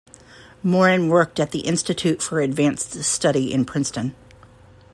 [0.63, 4.15] Morin worked at the Institute for Advanced Study in Princeton.